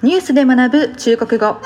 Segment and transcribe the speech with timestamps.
[0.00, 1.56] ニュースで学ぶ中国語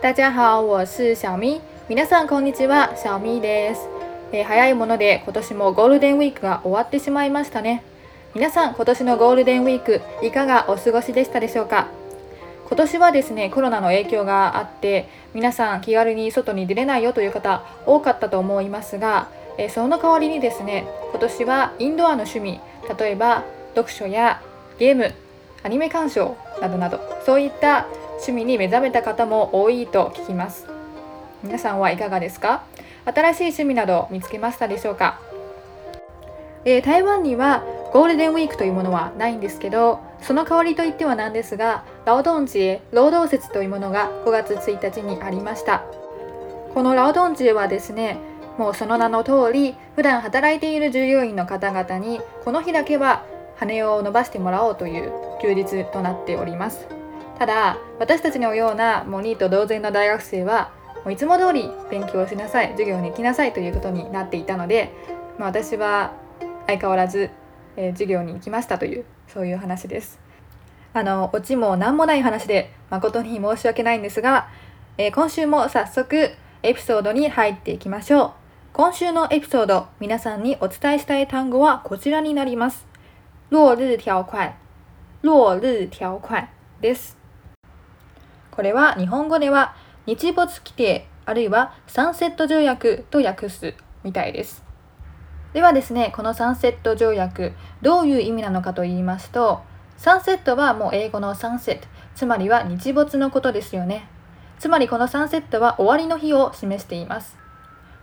[0.00, 1.60] 大家好，我是小咪。
[1.86, 3.86] 皆さんこんにちは、小咪です。
[4.32, 7.82] えー早いもので今年もゴールデンウィークが終わってしまいましたね。
[8.34, 11.88] 皆さん今年のゴールデンウィークいかがお過ごしでしたでしょうか？
[12.68, 19.28] 今年はですねコロナの影響があって皆さん気軽に外に出れないよという方多かったと思いますが、
[19.58, 22.60] えーその代わりにですね今年はインドアの趣味
[22.98, 23.44] 例えば
[23.74, 24.40] 読書や
[24.78, 25.12] ゲーム
[25.62, 30.66] アニメ鑑賞などなどそういった趣味に目覚めた方も多いと聞きます。
[31.42, 32.62] 皆さんはいかがですか？
[33.04, 35.20] 新しい趣味など見つけましたでしょうか、
[36.64, 37.62] えー台湾には
[37.92, 45.84] ゴールデンウィークというものはないんですけどその代わりといってはなんですが労働節労働節というものが5月1日にありました。
[46.74, 48.18] この労働節はですね
[48.58, 53.22] もうその名の通り普段働いている従業員の方々にこの日だけは
[53.60, 55.12] 羽を伸ばしてもらおうという
[55.42, 56.86] 休日となっております。
[57.38, 60.72] ただ私たちのようなもうニート同然の大学生は
[61.04, 64.92] もういつも通り勉強しなさい授業に行きなさいということになっていたので、
[65.38, 66.12] まあ、私は
[66.66, 67.30] 相変わらず、
[67.76, 70.18] えー授業に行きましたというそういう話です。
[70.94, 74.48] あのオチも何もない話で誠に申し訳ないんですが、
[74.96, 76.30] えー今週も早速
[76.64, 78.32] エピソードに入っていきましょう。
[78.72, 82.86] 今週のエピソード皆さんにお伝えしたい単語はこちらになります。
[83.50, 84.52] 落日条款。
[85.22, 86.50] 落日条款
[86.82, 87.16] です。
[88.50, 93.72] これは日本語では日没規定あるいはサンセット条約と訳す
[94.04, 94.62] みたいです。
[95.54, 99.62] ではですねこのサンセット条約どういう意味なのかと言いますと
[99.96, 104.08] サンセットはもう英語のサンセットつまりは日没のことですよね。
[104.58, 107.38] つまりこのサンセットは終わりの日を示しています。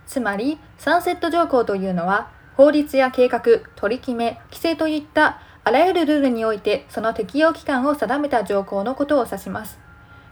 [0.08, 3.42] つまりサンセット条項というのは法律や計画
[3.74, 9.78] 取り決め規制といったあらゆるルールにおいてその適用期間を定めた条項のことを指します。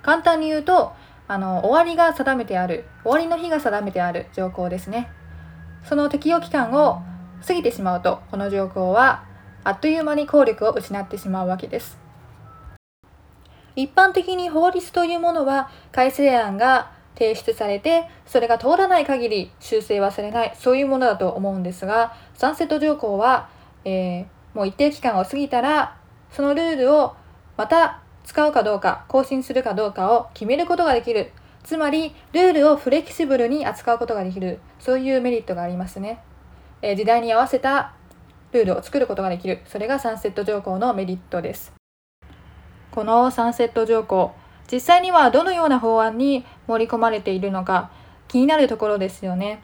[0.03, 0.93] 簡単に言うと
[1.27, 5.11] あの終わりが定めてある終わりの日が定めてある条項ですね。
[5.85, 7.03] その適用期間を
[7.47, 9.25] 過ぎてしまうとこの条項は
[9.65, 11.99] あっという間に効力を失ってしまうわけです。
[13.77, 20.55] 一般的に法律というものは改正案が提出されてそれが通らない限り修正はされない。
[20.59, 23.49] そういうものだと思うんですがサンセット条項は、
[23.85, 25.97] えーもう一定期間を過ぎたら
[26.31, 27.17] そのルールを
[27.57, 31.33] また使うかどうか更新するかどうかを決めることができる。
[31.65, 34.61] つまりルールをフレキシブルに扱うことができる。
[34.79, 36.21] そういうメリットがありますね、
[36.83, 37.95] えー時代に合わせた
[38.53, 39.61] ルールを作ることができる。
[39.67, 41.73] それがサンセット条項のメリットです。
[42.93, 44.35] このサンセット条項
[44.71, 47.91] 実際にはどのような法案に盛り込まれているのか
[48.29, 49.63] 気になるところですよね。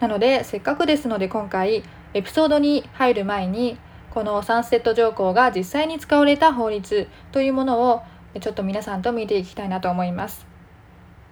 [0.00, 1.82] なのでせっかくですので今回
[2.14, 3.78] エピソードに入る前に
[4.10, 8.02] このサンセット条項が実際に使われた法律というものを
[8.40, 10.46] ちょっと皆さんと見ていきたいなと思います。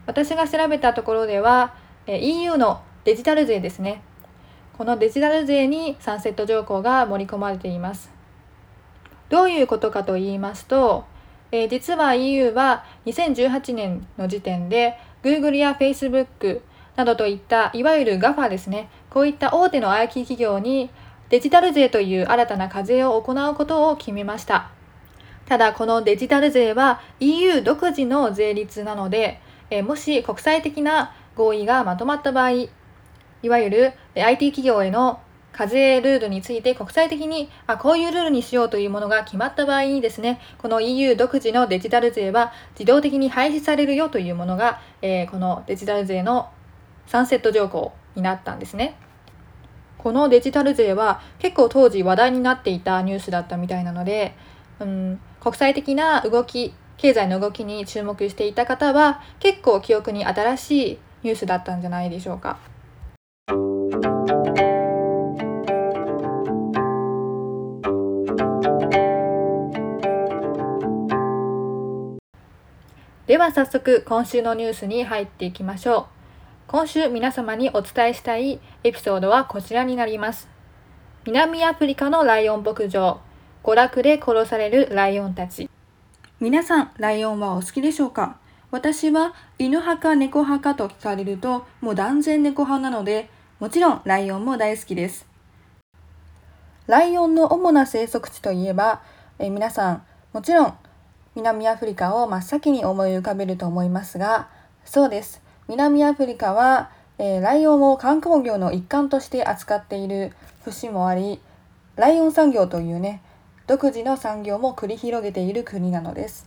[0.06, 1.75] 私が調べたところでは
[2.06, 4.03] EU のデジタル税ですね。
[4.77, 8.10] このデジタル税にサンセット条項が盛り込まれています。
[9.28, 11.04] どういうことかと言いますと、
[11.50, 16.60] えー実は EU は2018年の時点で Google や Facebook
[16.97, 18.91] などといったいわゆる GAFA ですね。
[19.10, 20.91] こういった大手の IT 企業に
[21.28, 24.70] デジタル税という新たな課税を行うことを決めました。
[25.47, 32.70] ただこのデジタル税は EU 独自の税率なので、えーもし国際的な合意がまとまった場合い
[33.48, 35.20] わゆる IT 企業への
[35.53, 46.50] 課税ルールについて国際的にあこういうルールにしようというものが決まった場合にですねこの EU 独自のデジタル税は自動的に廃止されるよというものが、えーこのデジタル税の
[47.06, 48.97] サンセット条項になったんですね。
[49.97, 54.34] このデジタル税は結構当時話題になっていたニュースだったみたいなので、
[54.78, 62.59] うん、国際的な動き経済の動きに注目していた方は結構記憶に新しいニュースだったんじゃないでしょうか。
[73.28, 76.04] では早速今週のニュースに入っていきましょう。
[76.66, 80.48] 今週皆様にお伝えしたいエピソードはこちらになります。
[81.27, 83.21] 南アフリカのライオン牧場、
[83.65, 85.69] 娯楽で殺されるライオンたち。
[86.41, 88.39] 皆さん、ライオンはお好きでしょうか？
[88.71, 93.28] 私は犬派か猫派かと聞かれると、もう断然猫派なので、
[93.60, 95.27] もちろんライオンも大好きです。
[96.86, 99.03] ライオンの主な生息地といえば、
[99.39, 100.03] え皆さん、
[100.33, 100.74] もちろん
[101.38, 104.48] 南アフリカを真っ先に思い浮かべると思いますが、
[104.84, 105.40] そうです。
[105.68, 110.32] 南アフリカは、えーライオンを観光業の一環として扱っている
[110.64, 111.40] 節もあり、
[111.94, 113.22] ライオン産業というね、
[113.68, 116.44] 独自の産業も繰り広げている国なのです。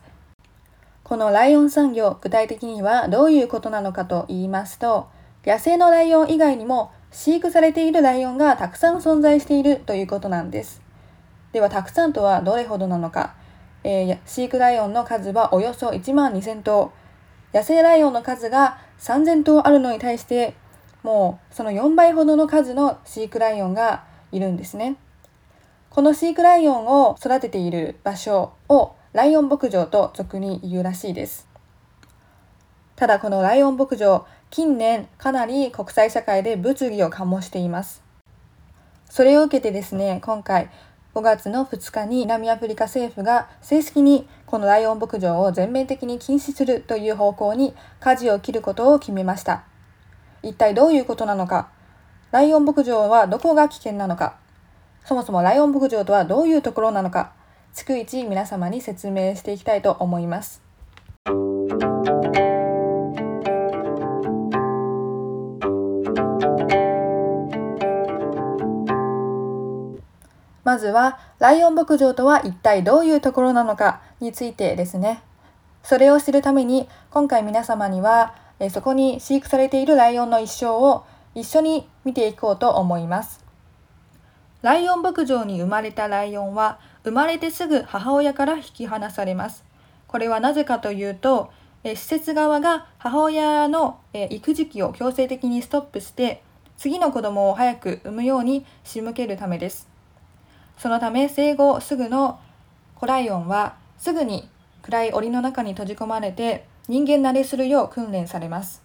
[1.06, 5.08] このライオン産業、具体的にはどういうことなのかと言いますと、
[5.46, 10.82] 野生のライオン以外にも飼育されているライオンがたくさん存在しているということなんです。
[11.54, 13.40] では、たくさんとはどれほどなのか。
[13.84, 16.94] えー、飼育ライオンの数はおよそ1万2000頭。
[17.54, 20.54] 野生ライオンの数が3000頭あるのに対して、
[21.04, 24.98] もうその4倍ほどの数の飼育ライオンがいるんですね。
[25.90, 31.50] この飼育ライオンを育てている場所をライオン牧場と俗に言うらしいです。
[32.96, 38.04] ただこのライオン牧場、近年かなり国際社会で物議を醸しています。
[39.10, 40.70] それを受けてですね、今回
[41.14, 49.64] 5月の2日に南アフリカ政府が正式にこのライオン牧場を全面的に禁止するという方向に舵を切ることを決めました。
[50.42, 51.70] 一体どういうことなのか？
[52.32, 54.38] ライオン牧場はどこが危険なのか？
[55.06, 57.34] そもそもライオン牧場とはどういうところなのか？
[57.74, 60.62] 逐一皆様に説明していきたいと思います。
[70.72, 75.22] まずは、ライオン牧場とは一体どういうところなのかについてですね。
[75.84, 81.04] それを知るために、今回皆様には、えそこに飼育されているライオンの一生を
[81.36, 83.44] 一緒に見ていこうと思います。
[84.62, 89.66] ライオン牧場に生まれたライオンは生まれてすぐ母親から引き離されます。
[90.08, 91.52] これはなぜかというと、
[91.84, 96.42] え施設側が母親の、え育児期を強制的にストップして
[96.78, 99.91] 次の子供を早く産むように仕向けるためです。
[100.82, 102.40] そのため生後すぐの
[102.96, 104.50] 子ライオンはすぐに
[104.82, 108.82] 暗い檻の中に閉じ込まれて人間慣れするよう訓練されます。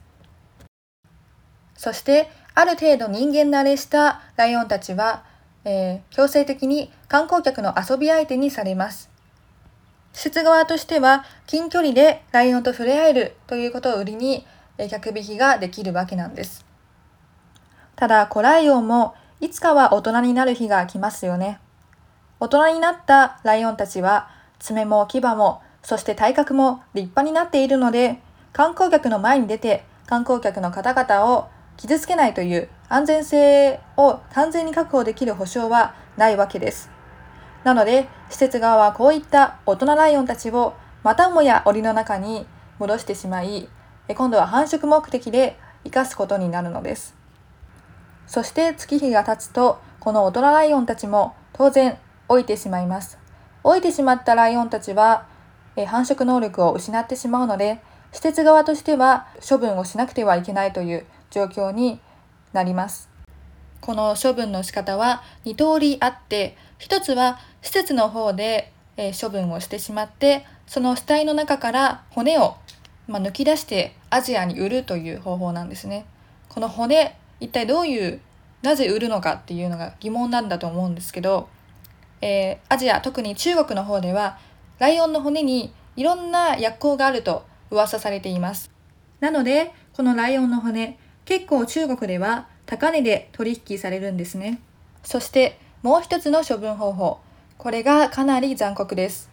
[1.74, 5.24] そしてある程度人間慣れしたライオンたちは
[5.68, 9.10] えー、強制的に観光客の遊び相手にされます。
[10.12, 14.46] 施設側としては近距離でライオンと触れ合えるということを売りに、
[14.78, 16.64] え客引きができるわけなんです。
[17.96, 21.58] ただ、子ライオンもいつかは大人になる日が来ますよね。
[22.38, 24.28] 大人になったライオンたちは
[24.58, 28.20] 爪も牙もそして体格も立派になっているので
[28.52, 36.90] 観光客の前に出て観光客の方々を傷つけないという安全性を完全に確保できる保証はないわけです。
[37.64, 42.46] なので、施設側はこういった大人ライオンたちをまたもや檻の中に
[42.78, 43.68] 戻してしまい、
[44.08, 47.16] 今度は繁殖目的で生かすことになるのです。
[48.26, 51.98] そして月日が経つと、この大人ライオンたちも当然
[52.28, 53.18] 老いてしまいます。
[53.62, 55.26] 老いてしまったライオンたちは、
[55.76, 57.80] え繁殖能力を失ってしまうので、
[58.12, 62.00] 施設側としては処分をしなくてはいけないという状況に
[62.52, 63.08] なります。
[63.80, 72.56] この処分の仕方は2通りあって、1つは施設の方で、え処分をしてしまって、その死体の中から骨を、
[73.06, 76.06] ま抜き出してアジアに売るという方法なんですね。
[76.48, 78.20] この骨、一体どういう、
[78.62, 81.48] なぜ売るのかっていうのが疑問なんだと思うんですけど、
[82.20, 84.38] えー、アジア、特に中国の方では、
[84.78, 88.70] ライオンの骨にいろんな薬効があると噂されています。
[89.20, 94.60] なので、このライオンの骨、結構中国では高値で取引されるんですね。
[95.02, 97.18] そしてもう一つの処分方法。
[97.58, 99.30] これがかなり残酷です。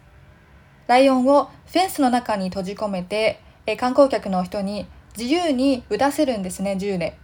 [0.88, 4.86] ライオンをフェンスの中に閉じ込めて、え観光客の人に
[5.18, 7.18] 自由に打たせるんですね、銃で。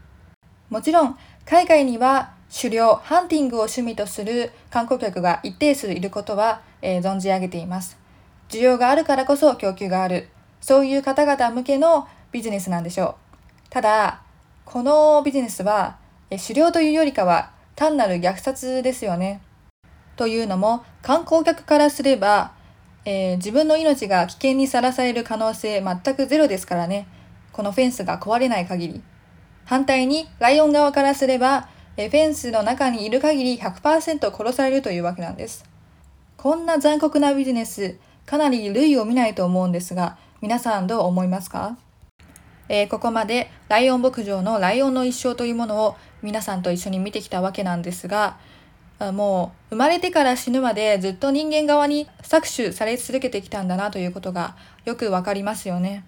[0.69, 7.97] もちろん、海外には狩猟、ハンティングを趣味とする観光客が一定数いることは、えー、存じ上げています。
[8.49, 10.29] 需要があるからこそ供給がある。
[10.61, 13.17] そういう方々向けのビジネスなんでしょ
[13.67, 13.69] う。
[13.69, 14.21] ただ、
[14.65, 15.97] このビジネスは
[16.31, 19.41] え狩猟というよりかは単なる虐殺ですよね。
[20.15, 22.51] というのも観光客からすれば、
[23.05, 27.07] えー、自分の命が危険にさらされる可能性全くゼロですからね。
[27.51, 29.03] このフェンスが壊れない限り。
[29.65, 31.69] 反対にライオン側からすれば、
[32.01, 35.65] え、フェンスの中にいる限り100%殺されるというわけなんです。
[36.37, 41.75] こんな残酷なビジネス、かなり類を見ないと思うんですが、皆さんどう思いますか？
[42.69, 48.37] えー、ここまでライオン牧場のライオンの一生というものを皆さんと一緒に見てきたわけなんですが、
[49.11, 56.05] もう生まれてから死ぬまでずっと人間側に搾取され続けてきたんだなということがよくわかりますよね。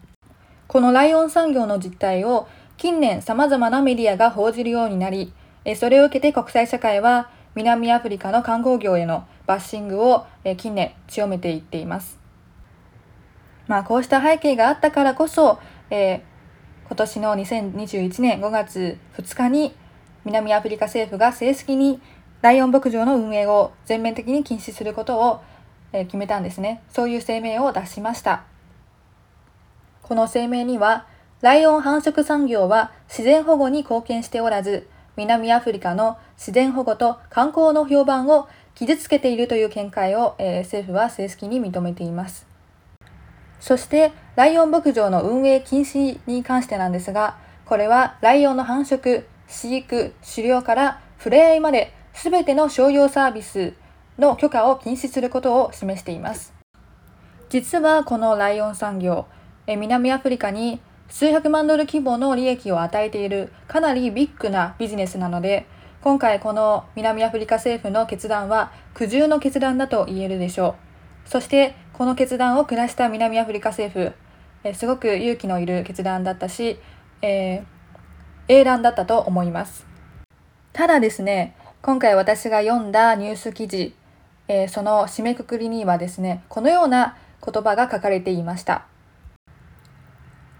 [0.69, 5.33] このライオン産業の実態を近年様々なメディアが報じるようになり、
[5.75, 10.25] それを受けて国際社会は南アフリカの観光業へのバッシングを
[10.58, 12.20] 近年強めていっています。
[13.68, 16.24] まあこうした背景があったからこそ、え
[16.88, 19.74] 今年の2021年5月2日に
[20.25, 22.01] 南アフリカ政府が正式に
[22.41, 25.41] ライオン牧場の運営を全面的に禁止することを
[25.91, 26.82] 決めたんですね。
[26.89, 28.44] そういう声明を出しました。
[30.01, 31.06] この声明には、
[31.41, 34.88] ライオン繁殖産業は自然保護に貢献しておらず、
[35.22, 42.48] 南アフリカの自然保護と観光の評判を傷つけているという見解を、えー、政府は正式に認めています。
[43.60, 53.74] そして、ライオン牧場の運営禁止に関してなんですが、これはライオンの繁殖、飼育、狩猟から触れ合いまで全ての商用サービス
[54.18, 56.54] の許可を禁止することを示しています。
[57.50, 59.28] 実はこのライオン産業、
[59.68, 65.68] え南アフリカに数百万ドル規模の利益を与えているかなりビッグなビジネスなので、
[66.01, 70.77] 今回この南アフリカ政府の決断は苦渋の決断だと言えるでしょ
[71.27, 71.30] う。
[71.30, 74.13] そしてこの決断を下した南アフリカ政府、
[74.63, 76.80] えすごく勇気のいる決断だったし、
[77.22, 77.63] えー、
[78.48, 79.86] 英断だったと思います。
[80.72, 83.94] ただですね、今回私が読んだニュース記事、
[84.48, 88.86] えー、その締めくくりにはですね、このような言葉が書かれていました。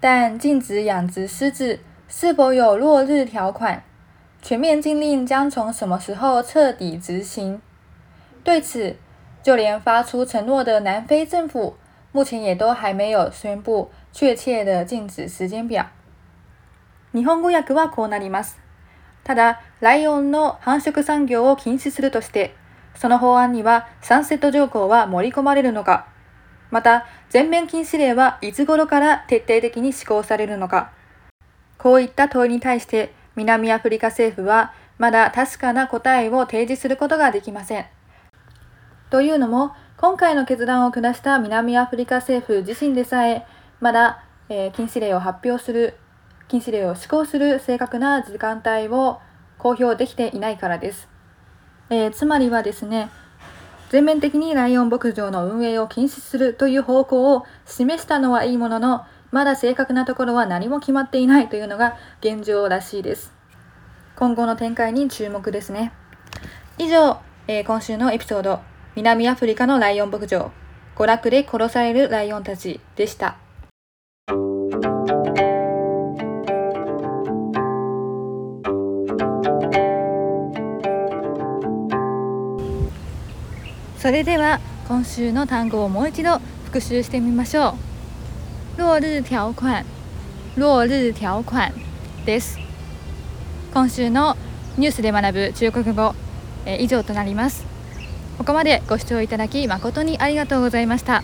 [0.01, 3.83] 但禁止养殖狮子是否有落日条款？
[4.43, 7.61] 全面禁令将从什么时候彻底执行？
[8.45, 8.97] 对此，
[9.43, 11.77] 就连发出承诺的南非政府，
[12.13, 15.87] 目前也都还没有宣布确切的禁止时间表。
[17.13, 18.59] 日本語訳はこうなります。
[19.25, 22.55] ただ、ライオンの繁殖産業を禁止するとして、
[22.95, 26.07] その法案にはサンセット条項は盛り込まれるのか、
[26.72, 30.92] また、全面禁止令はいつ頃から徹底的に施行されるのか、
[31.78, 37.86] こういった問いに対して南アフリカ政府はまだ確かな答えを提示することができません。
[39.10, 43.46] というのも、今回の決断を下した南アフリカ政府自身でさえ、
[43.80, 45.98] まだ、えー、禁止令を発表する、
[46.48, 49.20] 禁止令を施行する正確な時間帯を
[49.58, 51.10] 公表できていないからです。
[51.90, 53.10] えー、つまりはですね、
[53.92, 63.34] 全面的にライオン牧場の運営を禁止するという方向を示したのはいいものの、まだ正確なところは何も決まっていないというのが現状らしいです。
[64.16, 65.92] 今後の展開に注目ですね。
[66.78, 67.18] 以上、
[67.50, 68.62] えー、今週のエピソード、
[68.96, 70.54] 南アフリカのライオン牧場、
[70.96, 73.41] 娯楽で殺されるライオンたちでした。
[84.02, 87.76] それでは今週の単語をもう一度復習してみましょ
[88.80, 88.82] う。
[88.82, 89.86] 落日条款、
[90.58, 91.72] 落日条款
[92.26, 92.58] です。
[93.74, 94.36] 今週の
[94.78, 96.16] ニュースで学ぶ中国語、
[96.66, 97.64] え以上となります。
[98.40, 101.24] ここまでご視聴いただき誠にありがとうございました。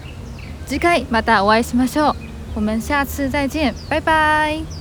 [0.67, 2.15] 次回またお会いしましょう。
[2.55, 4.76] 我们下次再见，拜拜。